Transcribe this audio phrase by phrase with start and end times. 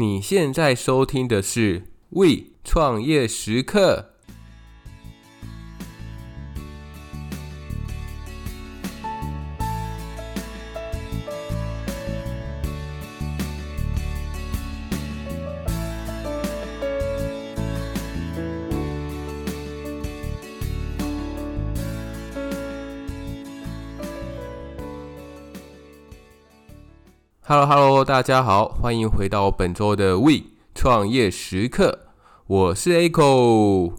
[0.00, 4.12] 你现在收听的是《We 创业时刻》。
[27.50, 30.42] Hello Hello，大家好，欢迎回到本周的 We
[30.74, 32.00] 创业时刻，
[32.46, 33.94] 我是 Echo。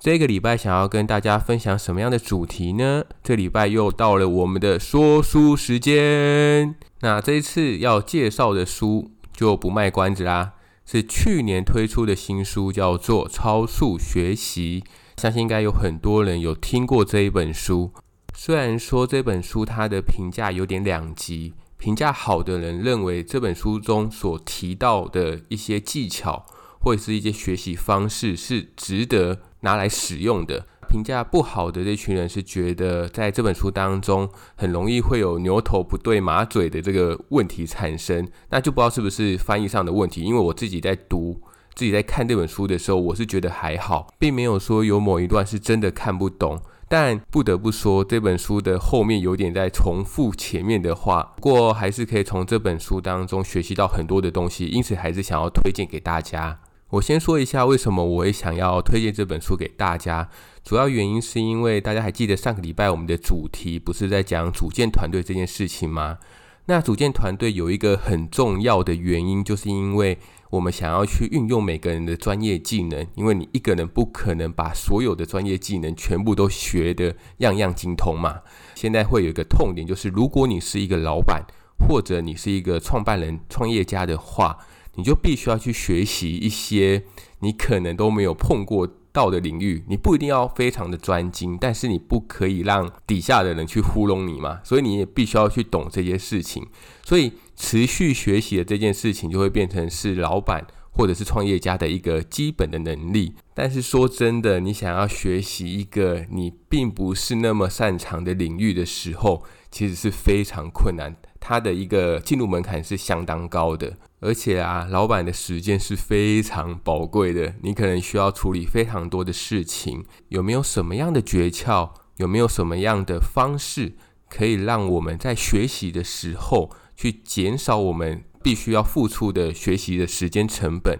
[0.00, 3.04] 这个礼拜想要跟大家分享什么样的主题呢？
[3.22, 6.74] 这礼拜又到了我们的说书时间。
[7.02, 10.54] 那这一次要介绍的书就不卖关子啦，
[10.84, 14.82] 是去年推出的新书，叫做《超速学习》。
[15.22, 17.92] 相信应该有很多人有听过这一本书。
[18.34, 21.54] 虽然说这本书它的评价有点两极。
[21.78, 26.44] 评价好的人认为这本书中所提到的一些技巧
[26.80, 30.66] 或者是一些学习方式是值得拿来使用的。
[30.88, 40.22] 评价不好的这群人是觉得在这本书当中很容易会有牛头不对马嘴的这个问题产生，那就不知道是不是翻译上的问题。
[40.22, 41.42] 因为我自己在读、
[41.74, 46.58] 自己在看这本书的时候，我是觉得还好，并没有说有某一段是真的看不懂。
[46.88, 56.58] 但不得不说，这本书的后面有点在重复前面的话，不过还是可以从这本书当中学习到很多的东西，因此还是想要推荐给大家。
[56.90, 60.26] 我先说一下为什么我也想要推荐这本书给大家，
[60.64, 66.16] 主要原因是因为大家还记得上个礼拜我们的主题不是在讲组建团队这件事情吗？
[66.64, 70.18] 那组建团队有一个很重要的原因，就是因为
[70.50, 78.40] 我们想要去运用每个人的专业技能，因为你一个人不可能把所有的专业技能全部都学得样样精通嘛。
[78.74, 81.44] 现在会有一个痛点，就是如果你是一个老板，
[81.78, 84.58] 或者你是一个创办人、创业家的话，
[84.94, 87.04] 你就必须要去学习一些
[87.40, 96.66] 你可能都没有碰过道的领域，你不一定要非常的专精，但是你不可以让底下的人去糊弄你嘛，所以你也必须要去懂这些事情。
[97.04, 103.34] 所以持续学习的这件事情就会变成是老板或者是创业家的一个基本的能力。
[103.54, 111.16] 但是说真的，你想要学习一个你并不是那么擅长的领域的时候，其实是非常困难。
[111.40, 120.04] 它的一个进入门槛是相当高的，而且啊，老板的时间是非常宝贵的，你可能需要处理非常多的事情。
[120.28, 121.90] 有没有什么样的诀窍？
[122.16, 123.94] 有没有什么样的方式
[124.28, 130.98] 可以让我们在学习的时候去减少我们必须要付出的学习的时间成本？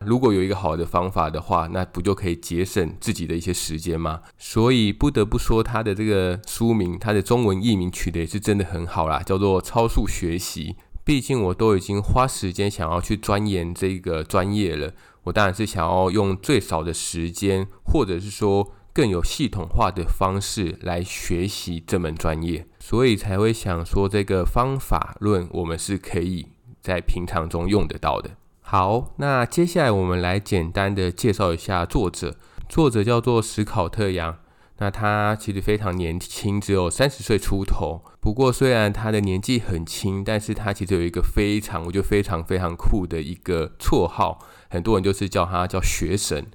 [0.00, 4.20] 如果有一个好的方法的话，那不就可以节省自己的一些时间吗？
[4.36, 10.72] 所以不得不说，他的这个书名，他的中文译名取得也是真的很好啦，叫做《超速学习》。
[11.08, 14.92] 毕竟我都已经花时间想要去钻研这个专业了，
[15.22, 26.48] 我当然是想要用最少的时间，或者是说更有系统化的方式来学习这门专业，所以才会想说这个方法论我们是可以
[26.82, 28.32] 在平常中用得到的。
[28.60, 32.36] 好，那接下来我们来简单的介绍一下作者。
[32.68, 34.36] 作者叫做史考特·杨，
[34.78, 38.04] 那他其实非常年轻，只有三十岁出头。
[38.20, 44.38] 不过虽然他的年纪很轻，但是他其实有一个非常，我觉得非常非常酷的一个绰号，
[44.70, 46.46] 很多人就是叫他叫学神。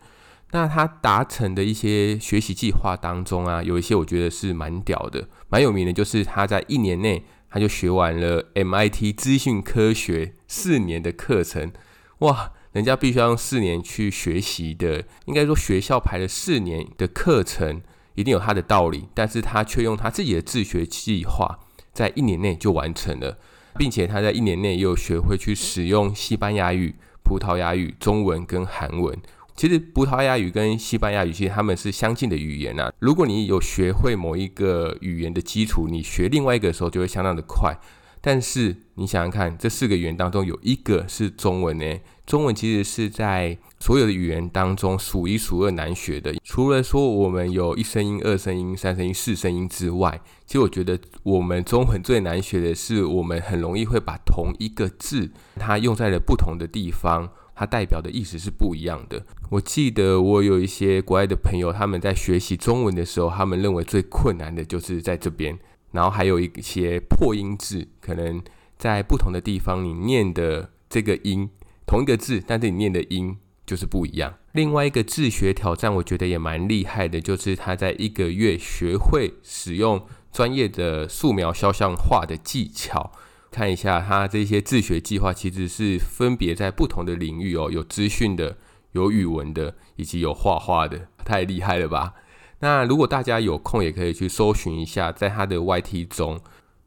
[0.51, 11.71] 那他达成的一些学习计划当中啊，有一些我觉得是蛮屌的，蛮有名的，就是他在一年内他就学完了 MIT 资讯科学四年的课程。
[12.19, 17.81] 哇，人家必须要用四年去学习的，应该说学校排了四年的课程，
[18.15, 19.07] 一定有他的道理。
[19.13, 21.59] 但是他却用他自己的自学计划，
[21.93, 23.37] 在一年内就完成了，
[23.77, 29.17] 并且他在一年内又学会去使用西班牙语、葡萄牙语、中文跟韩文。
[29.55, 32.91] 其实葡萄牙语跟西班牙语其实他们是相近的语言啊。
[32.97, 37.77] 如果你有学会某一个语言的基础，你学另外一个的时候就会相当的快。
[38.19, 41.85] 但是你想想看，这四个语言当中有一个是中文呢？
[42.25, 46.33] 中文其实是在所有的语言当中数一数二难学的。
[46.41, 59.25] 除了说我们有一声音、二声音、三声音、四声音之外，其实我觉得我们中文最难学的是，我们很容易会把同一个字，它用在了不同的地方，它代表的意思是不一样的。
[59.49, 65.59] 我记得我有一些国外的朋友，他们在学习中文的时候，他们认为最困难的就是在这边。
[65.91, 68.41] 然后还有一些破音字，可能
[68.77, 71.49] 在不同的地方，你念的这个音
[71.85, 74.33] 同一个字，但是你念的音就是不一样。
[74.51, 83.11] 另外一个自学挑战，我觉得也蛮厉害的，就是他在一个月学会使用专业的素描肖像画的技巧。
[83.51, 88.57] 看一下他这些自学计划，其实是分别在不同的领域哦，有资讯的，
[88.93, 92.15] 有语文的，以及有画画的，太厉害了吧？
[92.59, 96.41] 那如果大家有空，也可以去搜寻一下，在他的 YT 中，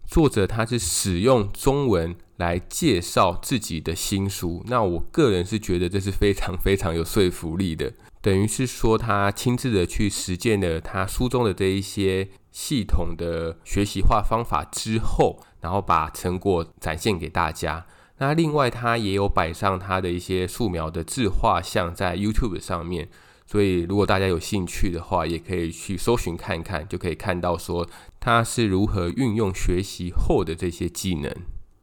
[0.07, 4.63] 作者他是使用中文来介绍自己的新书。
[4.67, 17.87] 那我个人是觉得这是非常非常有说服力的，等于是说他亲自的去实践了他书中的这一些系统的学习化方法之后，然后把成果展现给大家。
[18.19, 23.09] 那另外他也有摆上他的一些素描的自画像在 YouTube 上面。
[23.47, 27.89] 所以，如果大家有兴趣的话，也可以去搜寻看看，就可以看到说
[28.19, 31.33] 他是如何运用学习后的这些技能。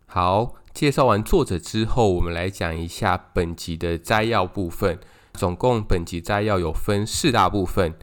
[0.06, 5.00] 好，介绍完作者之后，我们来讲一下本集的摘要部分。
[5.34, 7.96] 总共本集摘要有分四大部分。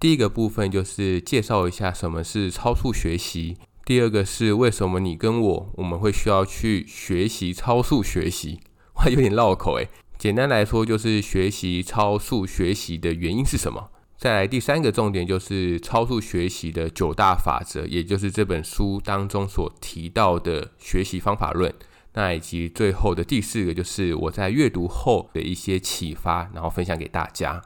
[0.00, 3.58] 第一个部分就是介绍一下什么是超速学习。
[3.84, 8.60] 第二个是为什么你跟我我们会需要去学习超速学习。
[8.94, 9.88] 哇，有点绕口诶。
[10.18, 13.90] 简单来说，就是学习超速学习的原因是什么？
[14.16, 21.72] 再来第三个重点就是超速学习的九大法则，也就是这本书当中所提到的学习方法论。
[22.14, 27.62] 那以及最后的第四个就是我在阅读后的一些启发，然后分享给大家。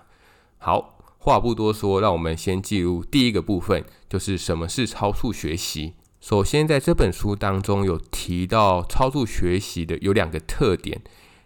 [0.58, 5.94] 好，话不多说，让我们先进入第一个部分，就是什么是超速学习。
[6.20, 11.00] 首先，在这本书当中有提到超速学习的有两个特点。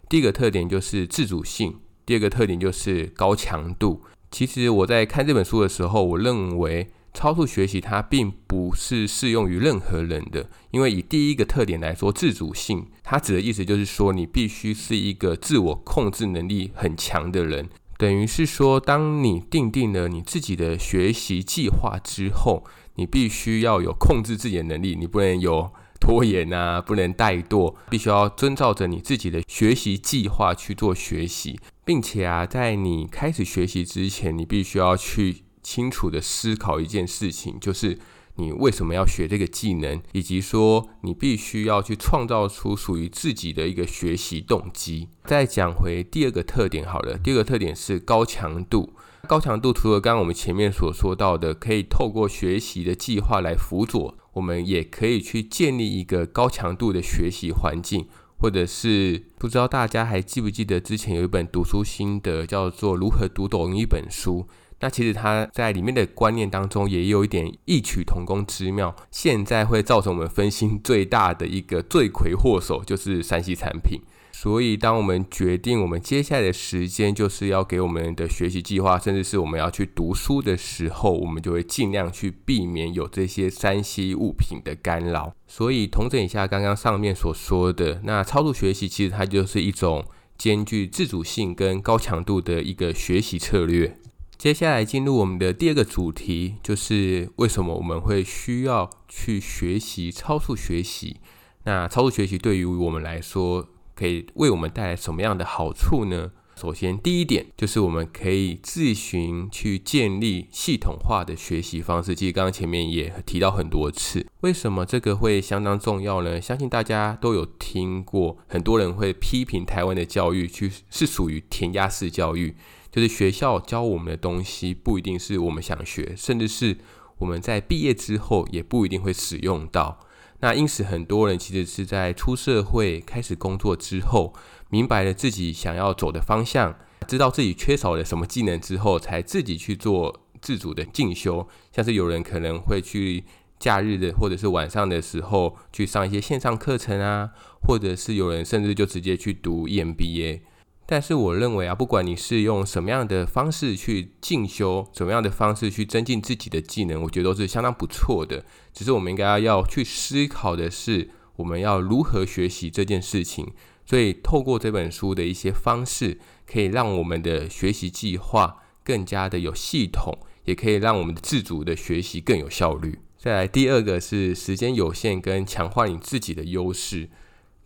[0.09, 4.03] 第一个特点就是自主性，第二个特点就是高强度。
[4.31, 17.69] 其实我在看这本书的时候，我认为超速学习它并不是适用于任何人的，因为以第一个特点来说，自主性，它指的意思就是说你必须是一个自我控制能力很强的人，
[17.99, 22.65] 等于是说，当你定定了你自己的学习计划之后，
[22.95, 25.73] 你必须要有控制自己的能力，你不能有。
[26.01, 37.99] 拖延啊，不能怠惰，必须要遵照着你自己的学习计划去做学习，并且啊，在你开始学习之前，你必须要去清楚的思考一件事情，就是
[38.37, 45.09] 你为什么要学这个技能，以及说你必须要去创造出属于自己的一个学习动机。
[45.25, 48.93] 再讲回第二个特点好了，第二个特点是高强度。
[49.27, 54.17] 高强度除了刚刚我们前面所说到的，可以透过学习的计划来辅佐。
[54.35, 58.07] 我们也可以去建立一个高强度的学习环境，
[58.39, 64.47] 或者是不知道大家还记不记得之前有一本读书心得，叫做《如何读懂一本书》。
[64.81, 68.95] 那其实它在里面的观念当中也有一点异曲同工之妙。
[69.11, 74.03] 现在会造成我们分心最大的一个罪魁祸首就是 3C 产品。
[74.39, 85.35] 所以，当我们决定我们接下来的时间就是要给我们的学习计划，甚至是我们要去读书的时候，我们就会尽量去避免有这些三 C 物品的干扰。
[85.47, 90.05] 所以，统整一下刚刚上面所说的，那超速学习其实它就是一种
[90.37, 93.97] 兼具自主性跟高强度的一个学习策略。
[94.37, 101.17] 接下来进入我们的第二个主题，就是为什么我们会需要去学习超速学习？
[101.65, 103.67] 那超速学习对于我们来说，
[103.97, 106.31] 可以为我们带来什么样的好处呢？
[106.59, 112.15] 首先，第一点就是我们可以自行去建立系统化的学习方式。
[112.15, 116.41] 其实刚刚前面也提到很多次，为什么这个会相当重要呢？
[116.41, 122.55] 相信大家都有听过，很多人会批评台湾的教育去是属于填鸭式教育，
[122.91, 126.79] 就是学校教我们的东西不一定是我们想学，甚至是
[127.19, 130.06] 我们在毕业之后也不一定会使用到。
[130.41, 134.35] 那因此，很多人其实是在出社会开始工作之后，
[134.69, 136.79] 明白了自己想要走的方向，
[137.09, 141.49] 知道自己缺少了什么技能之后，才自己去做自主的进修。
[141.73, 143.25] 像是有人可能会去
[143.59, 147.31] 假日的或者是晚上的时候去上一些线上课程啊，
[147.67, 150.41] 或者是有人甚至就直接去读 EMBA。
[150.89, 158.45] 但是我认为啊，不管你是用什么样的方式去进修，什么样的方式去增进自己的技能，我觉得都是相当不错的。
[158.73, 163.53] 只是我们应该要去思考的是，我们要如何学习这件事情。
[163.85, 173.01] 所以透过这本书的一些方式，可以让我们的学习计划更加的有系统，也可以让我们的自主的学习更有效率。
[173.19, 177.09] 再来第二个是时间有限跟强化你自己的优势。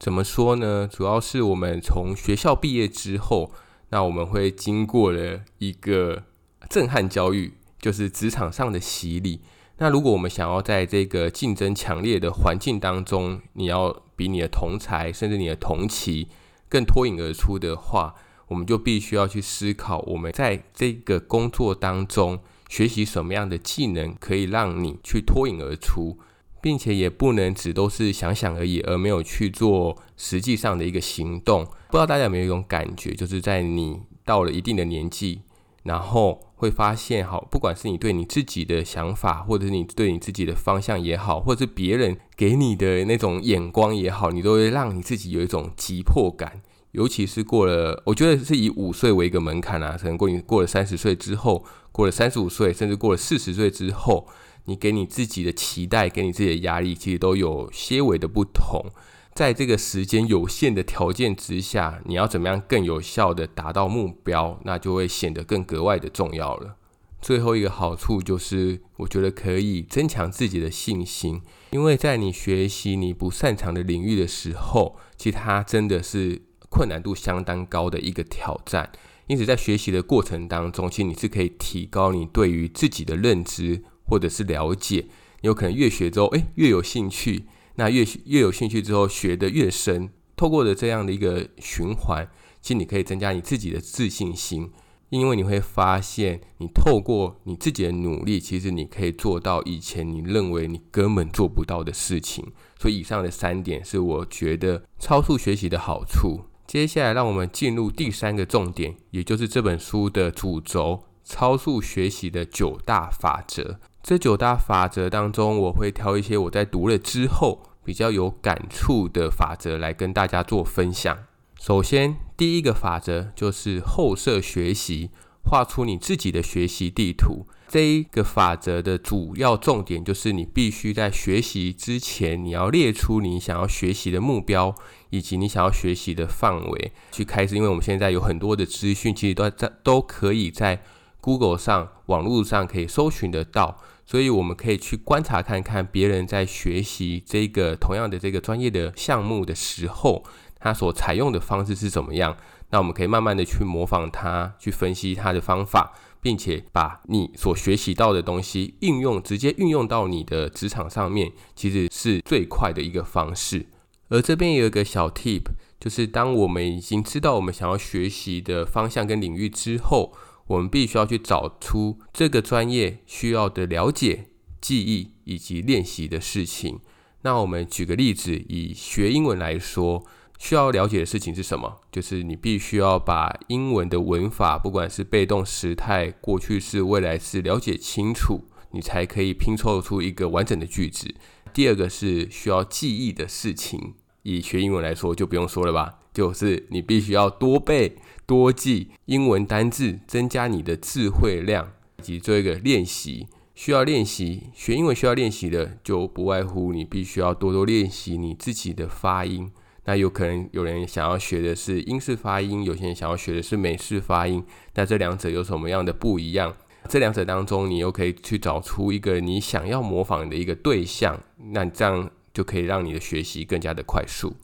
[0.00, 0.88] 怎么说呢？
[0.90, 3.52] 主要是我们从学校毕业之后，
[3.90, 6.22] 那我们会经过了一个
[6.70, 9.42] 震撼教育，就是职场上的洗礼。
[9.76, 16.28] 那如果我们想要在这个竞争强烈的环境当中，你要比你的同才甚至你的同期
[16.70, 18.14] 更脱颖而出的话，
[18.48, 22.40] 我们就必须要去思考，我们在这个工作当中
[22.70, 26.18] 学习什么样的技能，可以让你去脱颖而出。
[26.60, 31.64] 并且也不能只都是想想而已，而没有去做实际上的一个行动。
[31.64, 35.42] 不知道大家有没有一种感觉，就是在你到了一定的年纪，
[35.82, 46.60] 然后会发现，好，不管是你对你自己的想法，或者是你对你自己的方向也好，或者是别人给你的那种眼光也好，你都会让你自己有一种急迫感。
[46.92, 54.26] 尤其是过了，我觉得是以五岁为一个门槛啊，可能过你过了三十岁之后，过了三十五岁，甚至过了四十岁之后，
[54.64, 58.84] 你给你自己的期待，给你自己的压力，其实都有些微的不同。
[59.32, 66.74] 在这个时间有限的条件之下，你要怎么样更有效的达到目标，那就会显得更格外的重要了。
[67.22, 76.42] 最后一个好处就是，我觉得可以增强自己的信心，因为在你学习你不擅长的领域的时候，其实它真的是。
[76.70, 78.90] 困难度相当高的一个挑战，
[79.26, 85.06] 因此在学习的过程当中，其实你是可以提高你对于自己的认知或者是了解。
[85.42, 87.44] 你有可能越学之后，诶，越有兴趣，
[87.76, 90.10] 那越越有兴趣之后，学得越深。
[90.36, 92.28] 透过的这样的一个循环，
[92.60, 94.70] 其实你可以增加你自己的自信心，
[95.08, 102.52] 因为你会发现，你透过你自己的努力，其实你可以做到以前你认为你根本做不到的事情。
[102.78, 106.40] 所以以上的三点是我觉得超速学习的好处。
[106.70, 113.80] 接下来，让我们进入第三个重点，也就是这本书的主轴——超速学习的九大法则。
[114.04, 121.18] 这九大法则当中，我会挑一些我在读了之后比较有感触的法则来跟大家做分享。
[121.58, 125.10] 首先，第一个法则就是后设学习，
[125.42, 127.48] 画出你自己的学习地图。
[127.70, 134.74] 这一个法则的主要重点就是，你必须在学习之前，你要列出你想要学习的目标，
[135.10, 137.54] 以及你想要学习的范围去开始。
[137.54, 140.82] 因为我们现在有很多的资讯，其实都在都可以在
[141.20, 150.24] Google 上、网络上可以搜寻得到，所以我们可以去观察看看别人在学习这个同样的这个专业的项目的时候，
[150.58, 152.36] 他所采用的方式是怎么样。
[152.72, 155.92] 那我们可以慢慢的去模仿他，去分析他的方法。
[156.20, 163.66] 并且把你所学习到的东西应用，直接运用到你的职场上面，其实是最快的一个方式。
[164.08, 165.42] 而这边有一个小 tip，
[165.78, 170.12] 就是当我们已经知道我们想要学习的方向跟领域之后，
[170.48, 174.26] 我们必须要去找出这个专业需要的了解、
[174.60, 176.80] 记忆以及练习的事情。
[177.22, 180.04] 那我们举个例子，以学英文来说。
[180.40, 181.80] 需要了解的事情是什么？
[181.92, 191.14] 就是你必须要把英文的文法，不管是被动时态、过去式、未来式，了解清楚，你才可以拼凑出一个完整的句子。
[191.52, 193.92] 第二个是需要记忆的事情，
[194.22, 203.26] 以学英文来说就不用说了吧，就是你必须要多背、多记英文单字，增加你的词汇量，以及做一个练习。
[203.54, 209.52] 需要练习学英文需要练习的，就不外乎你必须要多多练习你自己的发音。
[209.84, 214.44] 那有可能有人想要学的是英式发音，有些人想要学的是美式发音。
[214.74, 216.54] 那这两者有什么样的不一样？
[216.88, 221.18] 这两者当中，你又可以去找出一个你想要模仿的一个对象。
[221.52, 224.36] 那这样就可以让你的学习更加的快速。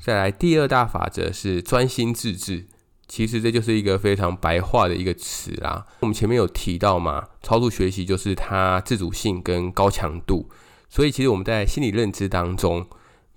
[0.00, 2.66] 再来，第二大法则是专心致志。
[3.06, 5.86] 其实这就是一个非常白话的一个词啦。
[6.00, 10.48] 我们前面有提到嘛，超速学习就是它自主性跟高强度。
[10.88, 12.86] 所以其实我们在心理认知当中。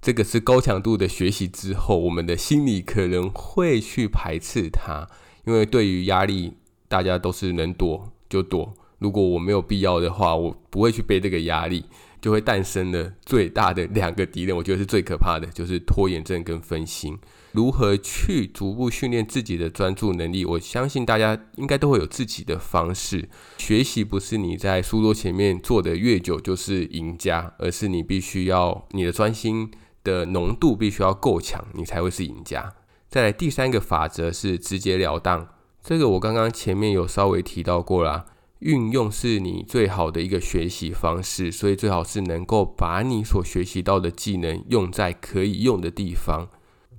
[0.04, 5.08] 这个是高强度的学习之后，我们的心里可能会去排斥它，
[5.46, 6.56] 因为对于压力，
[6.90, 8.74] 大家都是能躲就躲。
[9.00, 11.86] 如果我没有必要的话，我不会去背这个压力，
[12.20, 14.54] 就会诞生了最大的两个敌人。
[14.54, 17.18] 我觉得是最可怕的，就是拖延症跟分心。
[17.54, 20.44] 如何去逐步训练自己的专注能力？
[20.44, 23.30] 我相信大家应该都会有自己的方式。
[23.58, 29.72] 学习不是你在书桌前面坐得越久就是赢家，而是你必须要你的专心。
[30.04, 32.74] 的浓度必须要够强，你才会是赢家。
[33.10, 35.48] 再来第三个法则是直截了当，
[35.84, 38.26] 这个我刚刚前面有稍微提到过啦。
[38.60, 46.48] 运用是你最好的一个学习方式，所以最好是能够把你所学习到的技能用在可以用的地方。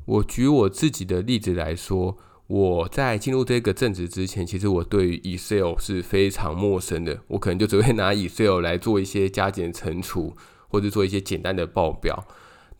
[0.04, 10.36] 我举我自己的例子来说，我在进入这个正职之前，其实我对于 Excel 是非常陌生的，我可能就只会拿 Excel 来做一些加减乘除，
[10.68, 12.26] 或者做一些简单的报表。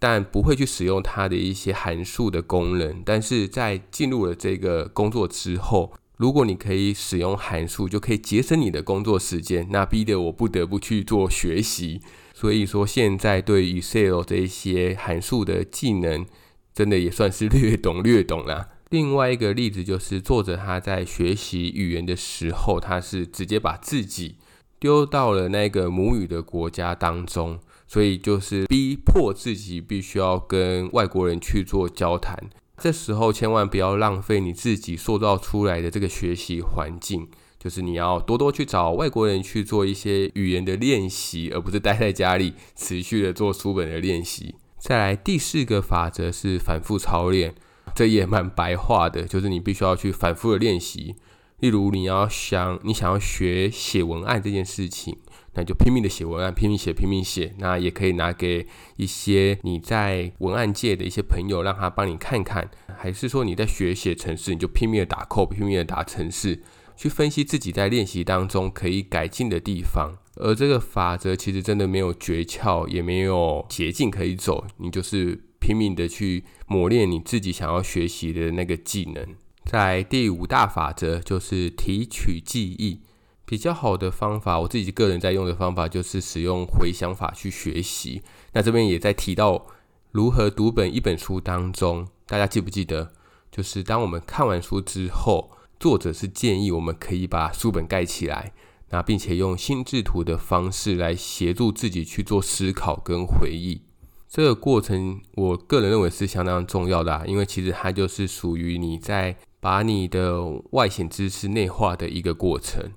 [0.06, 3.02] 但不会去使用它的一些函数的功能。
[3.06, 9.66] 但是在进入了这个工作之后，如果你可以使用函数，就可以节省你的工作时间。
[9.70, 12.02] 那逼得我不得不去做学习。
[12.34, 16.26] 所以说，现在对于 Excel 这一些函数的技能，
[16.75, 18.68] 真的也算是 略懂略懂啦。
[18.90, 24.37] 另外一个例子就是，作者他在学习语言的时候，他是直接把自己
[24.78, 27.58] 丢到了那个母语的国家当中。
[27.87, 32.38] 所以就是逼迫自己必须要跟外国人去做交谈。
[32.76, 44.57] 这时候千万不要浪费你自己塑造出来的这个学习环境，就是你要多多去找外国人去做一些语言的练习，而不是待在家里持续的做书本的练习。
[44.79, 47.55] 再来第四个法则是反复操练，
[47.95, 51.14] 这也蛮白话的，就是你必须要去反复的练习。
[51.61, 55.17] 例如你要想你想要学写文案这件事情。
[55.54, 57.54] 那就拼命的写文案，拼命写，拼命写。
[57.58, 62.70] 那也可以拿给一些你在文案界的一些朋友，让他帮你看看。
[62.96, 66.62] 还是说你在学写程式，你就拼命的打 code，拼命的打程式，
[66.96, 70.16] 去分析自己在练习当中可以改进的地方。
[70.37, 74.66] 而这个法则其实真的没有诀窍，也没有捷径可以走。
[74.78, 79.25] 你就是拼命的去磨练你自己想要学习的那个技能。
[79.64, 83.00] 在第五大法则就是提取记忆。
[83.47, 88.23] 比较好的方法，我自己个人在用的方法就是使用回想法去学习。
[88.53, 89.67] 那这边也在提到
[90.13, 93.13] 如何读本一本书当中，大家记不记得？
[93.51, 98.53] 就是当我们看完书之后，作者是建议我们可以把书本盖起来，
[98.91, 103.83] 那并且用心智图的方式来协助自己去做思考跟回忆。
[104.29, 112.91] 这个过程，我个人认为是相当重要的啊，因为其实它就是属于你在把你的外显知识内化的一个过程。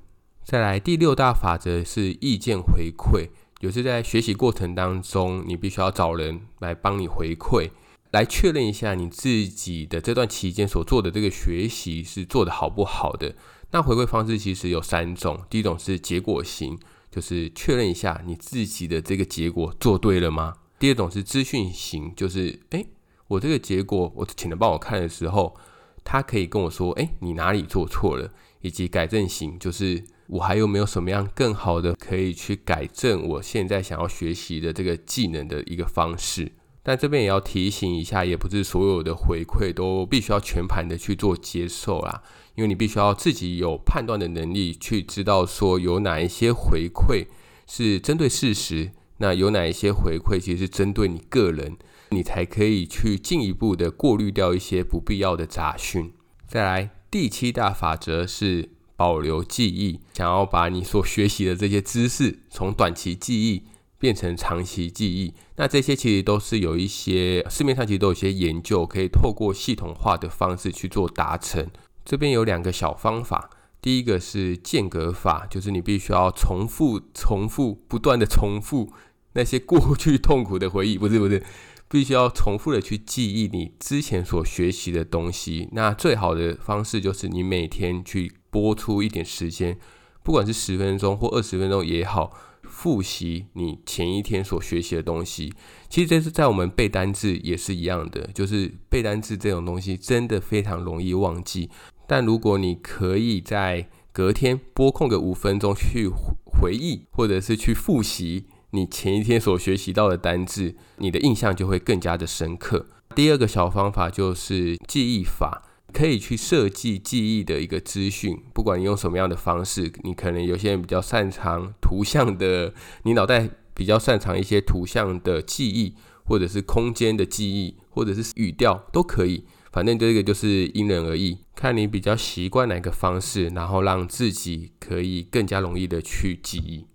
[0.47, 3.27] 再来第六大法则是意见回馈，
[3.59, 7.69] 就是在学习过程当中，你必须要找人来帮你回馈，
[8.11, 13.35] 来确认一下你自己的这段期间所做的这个学习是做得好不好的。
[13.71, 16.79] 那回馈方式其实有三种，第一种是结果型，
[17.11, 20.53] 就是确认一下你自己的这个结果做对了吗？
[20.79, 22.87] 第二种是资讯型，就是诶，
[23.27, 25.57] 我这个结果我请人帮我看的时候，
[26.05, 30.05] 他可以跟我说，诶，你哪里做错了，以及改正型，就是。
[30.27, 36.51] 我还有没有什么样更好的可以去改正我现在想要学习的这个技能的一个方式？
[36.83, 42.21] 但这边也要提醒一下，也不是所有的回馈都必须要全盘的去做接受啦，
[42.55, 47.27] 因为你必须要自己有判断的能力，去知道说有哪一些回馈
[47.65, 51.77] 是针对事实，那有哪一些回馈其实是针对你个人，
[52.11, 56.13] 你才可以去进一步的过滤掉一些不必要的杂讯。
[56.47, 58.76] 再来，第七大法则是。
[58.97, 63.63] 保留记忆，想要把你所学习的这些知识从短期记忆
[63.99, 71.67] 变成长期记忆，那这些其实都是有一些市面上其实都有一些研究，可以透过系统化的方式去做达成。
[72.03, 78.91] 这边有两个小方法，第一个是间隔法，就是你必须要重复、重复、不断的重复
[79.33, 81.43] 那些过去痛苦的回忆，不是不是，
[81.87, 85.69] 必须要重复的去记忆你之前所学习的东西。
[85.73, 88.33] 那最好的方式就是你每天去。
[88.49, 89.77] 拨出一点时间，
[90.23, 92.33] 不管是十分钟或二十分钟也好，
[92.63, 95.53] 复习你前一天所学习的东西。
[95.89, 101.69] 其实这是在我们背单字也是一样的，就是背单字这种东西真的非常容易忘记。
[102.07, 106.09] 但如果你可以在隔天拨空个五分钟去
[106.45, 112.87] 回忆，或者是去复习你前一天所学习到的单字，你的印象就会更加的深刻。
[113.15, 115.63] 第二个小方法就是记忆法。
[115.93, 122.73] 可以去设计记忆的一个资讯，不管你用什么样的方式，你可能有些人比较擅长图像的，
[123.03, 129.45] 你脑袋比较擅长一些图像的记忆，或者是空间的记忆，或者是语调都可以。
[129.71, 136.85] 反正这个就是因人而异，看你比较习惯哪个方式，然后让自己可以更加容易的去记忆。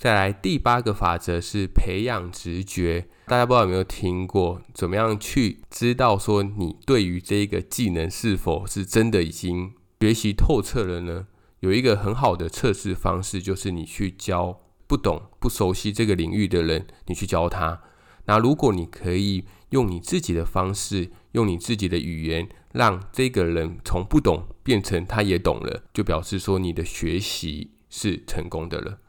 [0.00, 4.62] 再来第八个法则是培养直觉，大家不知道有没有听过？
[4.72, 11.26] 怎么样去知道说你对于这个技能是否是真的已经学习透彻了呢？
[11.58, 17.82] 有一个很好的测试方式，就是你去教不懂、不熟悉这个领域的人，你去教他。
[18.24, 29.00] 那如果你可以用你自己的方式，用你自己的语言，让这个人从不懂变成他也懂了，就表示说你的学习是成功的了。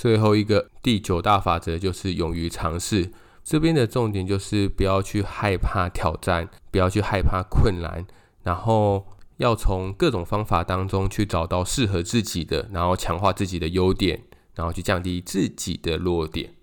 [0.00, 3.10] 最后一个第九大法则就是勇于尝试。
[3.44, 8.06] 这边的重点就是不要去害怕挑战，不要去害怕困难，
[8.42, 14.22] 然后要从各种方法当中去找到适合自己的，然后强化自己的优点，
[14.54, 16.54] 然后去降低自己的弱点。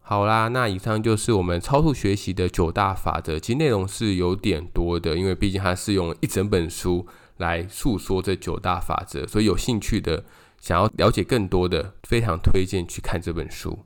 [0.00, 3.38] 好啦，那以上就是我们超速学习的九大法则。
[3.38, 10.24] 其实内容是有点多的，因为毕竟它是用一整本书来诉说这九大法则，所以有兴趣的。
[10.60, 13.80] 想要了解更多的，非常推荐去看这本书。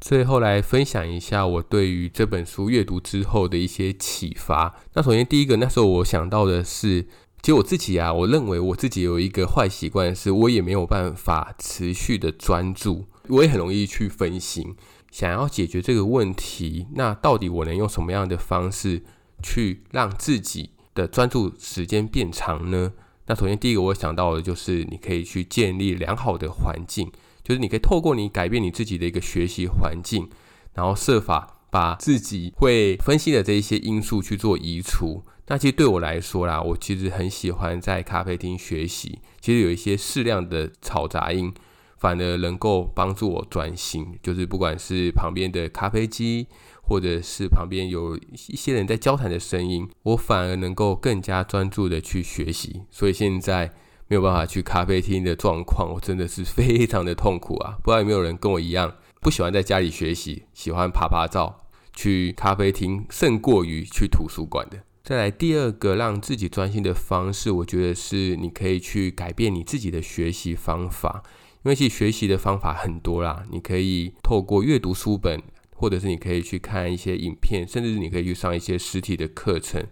[0.00, 4.74] 最后来分享一下我对于这本书阅读之后的一些启发。
[4.94, 7.02] 那首先第一个，那时候我想到的是，
[7.42, 14.74] 其实我自己啊，我认为我自己有一个坏习惯，是我也没有办法持续的专注，我也很容易去分心。
[15.10, 19.02] 想要解决这个问题，那到底我能用什么样的方式
[19.42, 22.92] 去让自己的专注时间变长呢？
[23.30, 27.12] 那首先第一个我想到的就是你可以去建立良好的环境，
[27.44, 30.28] 就是你可以透过你改变你自己的一个学习环境，
[30.74, 35.22] 然后设法把自己会分析的这一些因素去做移除。
[35.46, 41.54] 那其实对我来说啦，我其实很喜欢在咖啡厅学习，其实有一些适量的嘈杂音，
[41.98, 46.48] 反而能够帮助我专心，就是不管是旁边的咖啡机。
[46.90, 52.82] 或者是旁边有一些人在交谈的声音，我反而能够更加专注的去学习。
[52.90, 53.72] 所以现在
[54.08, 57.78] 没有办法去咖啡厅的状况，我真的是非常的痛苦啊！
[57.80, 64.78] 不知道有没有人跟我一样，不喜欢在家里学习，喜欢趴趴照，去咖啡厅胜过于去图书馆的。
[65.04, 71.22] 再来第二个让自己专心的方式，我觉得是你可以去改变你自己的学习方法，
[71.62, 75.40] 因为其实学习的方法很多啦，你可以透过阅读书本。
[75.80, 79.82] 或者是你可以去看一些影片，甚至是你可以去上一些实体的课程。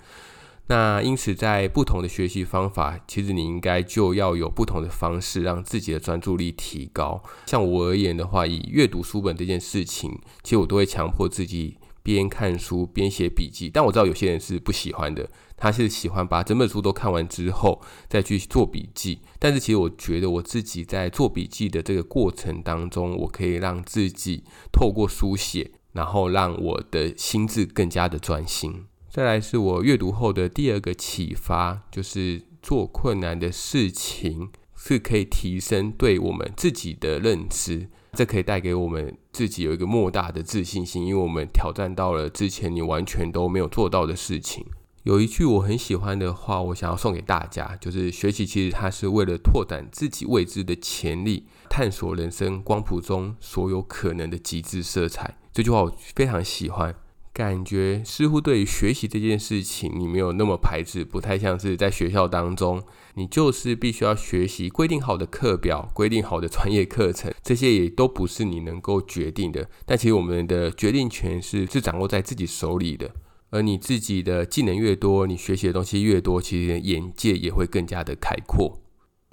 [0.67, 7.23] 那因此，在不同的学习方法，其实你应该就要有不同的方式，让自己的专注力提高。
[7.47, 13.71] 像我而言的话，以阅读书本这件事情，其实我都会强迫自己边看书边写笔记。
[13.73, 19.21] 但我知道有些人是不喜欢的，他是喜欢把整本书都看完之后再去做笔记。
[19.39, 25.71] 但是其实我觉得我自己在做笔记的这个过程当中，我可以让自己透过书写。
[25.93, 28.85] 然后让我的心智更加的专心。
[29.11, 44.67] 再来是我阅读后的第二个启发，就是做困难的事情是可以提升对我们自己的认知，这可以带给我们自己有一个莫大的自信心，因为我们挑战到了之前你完全都没有做到的事情。
[45.05, 55.37] 有一句我很喜欢的话，我想要送给大家，就是学习其实它是为了拓展自己未知的潜力，探索人生光谱中所有可能的极致色彩。
[55.53, 56.95] 这句话我非常喜欢，
[57.33, 62.83] 感觉似乎对于学习这件事情，你没有那么排斥，不太像是在学校当中，
[63.15, 69.69] 你就是必须要学习规定好的课表、规定好的专业课程，这些也都不是你能够决定的。
[69.85, 73.11] 但其实我们的决定权是是掌握在自己手里的，
[73.51, 78.81] 而你自己的技能越多，你学习的东西越多，其实眼界也会更加的开阔。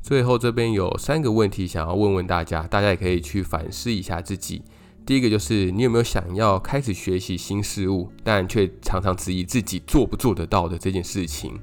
[0.06, 4.62] 最后这边有三个问题想要问问大家，大家也可以去反思一下自己。
[5.04, 11.60] 第一个就是你有没有想要开始学习新事物，但却常常质疑自己做不做得到的这件事情？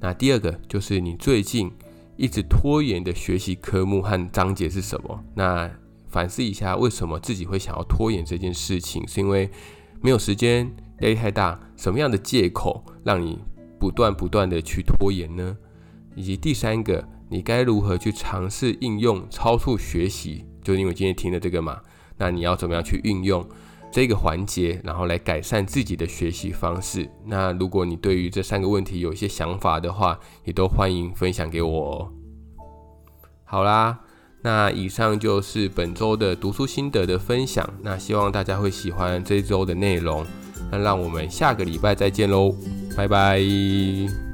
[0.00, 1.70] 那第二个就是你最近
[2.16, 5.22] 一直拖延的学习科目和章节是什么？
[5.34, 5.70] 那
[6.08, 9.06] 反思一下，为什么自己会想要拖延这件事情？
[9.06, 9.50] 是因为
[10.00, 11.60] 没有时间、压力太大？
[11.76, 13.38] 什么样的借口让你
[13.78, 15.54] 不断不断的去拖延呢？
[16.20, 20.44] 以及第三个，你该如何去尝试应用超速学习？
[20.62, 21.80] 就因为今天听了这个嘛。
[22.18, 23.42] 那你要怎么样去运用
[23.90, 27.08] 这个环节，然后来改善自己的学习方式？
[27.24, 32.12] 那如果你对于这三个问题有一些想法的话，也都欢迎分享给我哦。
[33.44, 34.00] 好啦，
[34.42, 37.66] 那以上就是本周的读书心得的分享。
[37.80, 40.26] 那希望大家会喜欢这周的内容。
[40.70, 42.54] 那让我们下个礼拜再见喽，
[42.94, 44.29] 拜拜。